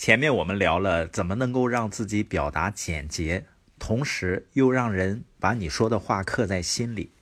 [0.00, 3.44] 前面我们聊了怎么能够让自己表达简洁，
[3.78, 7.12] 同时又让人把你说的话刻在心里。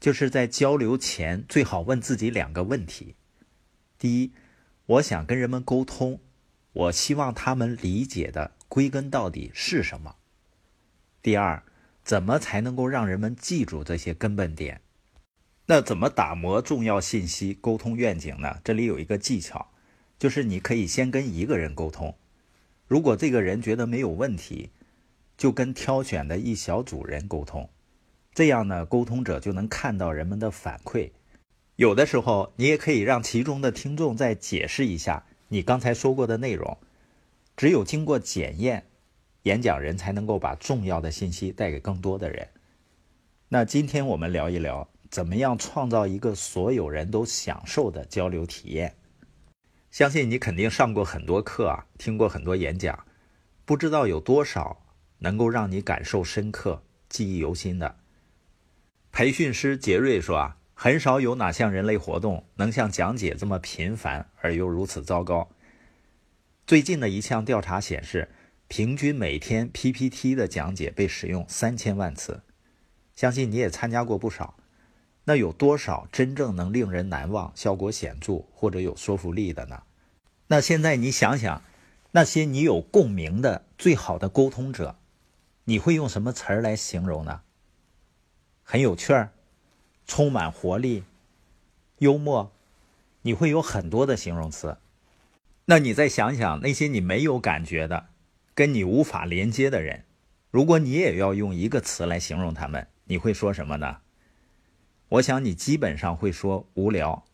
[0.00, 3.14] 就是在交流前，最好问自己两个问题：
[3.96, 4.32] 第一，
[4.86, 6.18] 我想跟人们沟通，
[6.72, 10.16] 我希望他们理解的归根到底是什么？
[11.22, 11.62] 第二，
[12.02, 14.80] 怎么才能够让人们记住这些根本点？
[15.66, 18.58] 那怎么打磨重要信息、沟通愿景呢？
[18.64, 19.70] 这里有一个技巧。
[20.18, 22.14] 就是你可以先跟一个人沟通，
[22.86, 24.70] 如果这个人觉得没有问题，
[25.36, 27.68] 就跟挑选的一小组人沟通，
[28.32, 31.10] 这样呢，沟通者就能看到人们的反馈。
[31.76, 36.78] 有的时候，你也可以让其中的听众再解释一下你刚才说过的内容。
[37.54, 38.86] 只有经过检验，
[39.42, 42.48] 演讲人才能够把重要的信息带给更多的人。
[43.48, 48.94] 那今天我们聊一聊，怎么样创造一个所有人都享受的交流体验。
[49.96, 53.06] 相信你肯定上过很多课啊，听过很多演讲，
[53.64, 54.84] 不知道有多少
[55.20, 57.96] 能够让你感受深刻、记忆犹新的。
[59.10, 65.48] 培训师杰瑞说啊，很少有哪项人类活动能像讲解这么频繁而又如此糟糕。
[66.66, 68.28] 最近的一项调查显示，
[68.68, 72.42] 平均每天 PPT 的讲解被使用三千万次，
[73.14, 74.58] 相信你也参加过不少。
[75.28, 79.82] 那有多少真正能令人难忘、效果显著或者有说服力的呢？
[80.48, 81.62] 那现在你想想，
[82.12, 84.96] 那些你有共鸣的最好的沟通者，
[85.64, 87.42] 你会用什么词儿来形容呢？
[88.62, 89.32] 很有趣儿，
[90.06, 91.04] 充满活力，
[91.98, 92.52] 幽默，
[93.22, 94.76] 你会有很多的形容词。
[95.66, 98.06] 那你再想想那些你没有感觉的、
[98.54, 100.04] 跟你无法连接的人，
[100.52, 103.98] 如果你也要用一个词来形容他们，你会说什么呢？
[105.08, 107.24] 我想你基本上会说无聊，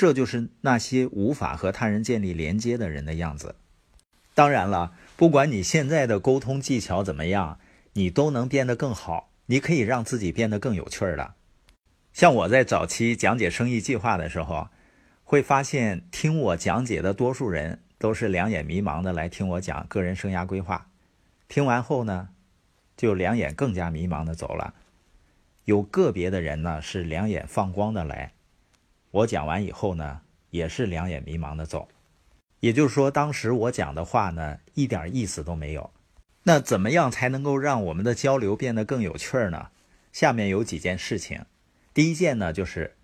[0.00, 3.56] 这就是那些无法和他人建立连接的人的样子。
[4.34, 7.60] 当然了，不管你现在的沟通技巧怎么样，
[7.92, 9.30] 你都能变得更好。
[9.44, 11.34] 你可以让自己变得更有趣儿的。
[12.14, 14.68] 像我在早期讲解生意计划的时候，
[15.22, 20.88] 会发现听我讲解的多数人都是两眼迷茫的来听我讲个人生涯规划，
[21.46, 22.30] 听完后呢，
[22.96, 24.72] 就两眼更加迷茫的走了。
[25.66, 28.32] 有个别的人呢是两眼放光的来，
[29.10, 31.88] 我讲完以后呢也是两眼迷茫的走，
[32.60, 35.90] 也就是说当时我讲的话呢一点意思都没有。
[36.44, 39.68] 那怎么样才能够让我们的交流变得更有趣儿呢？
[40.10, 41.44] 下面有几件事情。
[41.92, 42.96] 第一件呢就是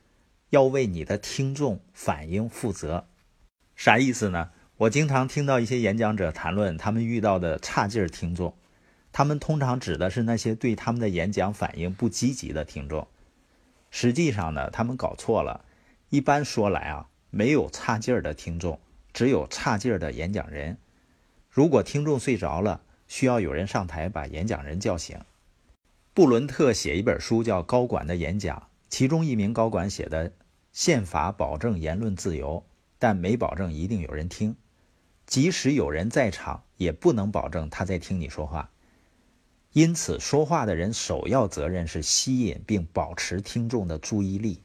[0.51, 3.09] 要为你的听众反应负责。
[3.75, 4.51] 啥意思呢？
[4.79, 8.57] 我经常听到一些演讲者谈论他们遇到的差劲儿听众。
[9.13, 13.07] 他们通常指的是那些对他们的演讲反应不积极的听众。
[13.91, 15.66] 实际上呢，他们搞错了。
[16.09, 18.79] 一般说来啊，没有差劲儿的听众，
[19.13, 20.79] 只有差劲儿的演讲人。
[21.51, 25.19] 如果听众睡着了，需要有人上台把演讲人叫醒。
[26.15, 28.57] 布伦特写一本书叫《高管的演讲》，
[28.89, 30.33] 其中一名高管写的
[30.73, 32.65] ：“宪法保证言论自由，
[32.99, 34.57] 但没保证一定有人听。
[35.27, 38.71] 即使有人在场，也不能保证他在听你说话。”
[39.75, 44.63] 因此，说话的人首要责任是吸引并保持听众的注意力。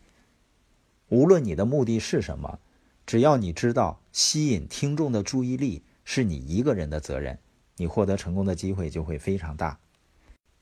[1.12, 2.60] 无论你的目的是什么，
[3.06, 7.38] 只要你知道吸引听众的注意力是你一个人的责任，
[7.76, 9.78] 你获得成功的机会就会非常大。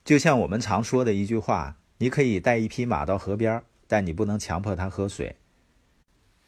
[0.03, 5.35] 就像我们常说的一句话：“你可以带一匹马到河边，但你不能强迫它喝水。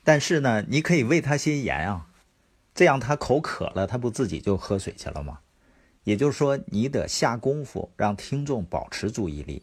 [0.04, 2.10] 但是呢，你可以喂它些盐啊，
[2.74, 5.42] 这样它口渴了，它不自己就喝水去了吗？”
[6.06, 9.62] 也就是说，你得下功夫让听众保持注意力。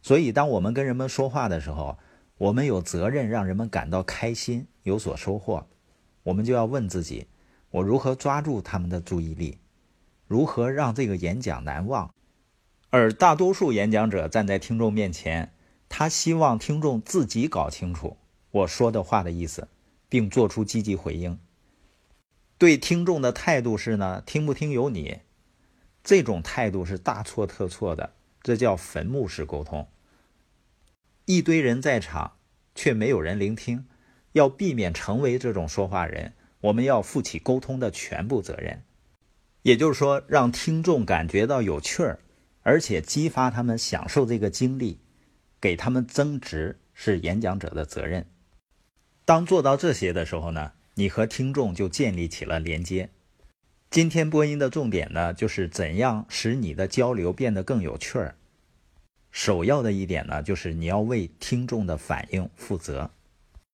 [0.00, 1.98] 所以，当我们跟人们说话的时候，
[2.38, 5.66] 我们有责任让人们感到开心、有所收获。
[6.24, 7.26] 我们就要问自己：
[7.70, 9.58] 我如何抓住他们的注意力？
[10.26, 12.12] 如何让这个演讲难忘？
[12.90, 15.52] 而大多数演讲者站在听众面前，
[15.88, 18.16] 他希望听众自己搞清楚
[18.50, 19.68] 我说的话的意思，
[20.08, 21.38] 并做出积极回应。
[22.58, 25.20] 对听众的态度是呢，听不听由你。
[26.02, 29.86] 这种态度是大错特错的，这叫坟墓式沟通。
[31.26, 32.36] 一堆人在场，
[32.74, 33.86] 却没有人聆听。
[34.32, 38.82] 要避免成为这种说话人，我们要负起沟通的全部责任。
[39.62, 42.20] 也就是说，让听众感觉到有趣儿，
[42.62, 45.00] 而且激发他们享受这个经历，
[45.60, 48.26] 给他们增值，是演讲者的责任。
[49.24, 50.72] 当做到这些的时候呢？
[50.94, 53.10] 你和听众就建立起了连接。
[53.90, 58.36] 今天播音的重点呢，就是怎样使你的交流变得更有趣儿。
[59.36, 63.10] 首要的一点呢，就是你要为听众的反应负责。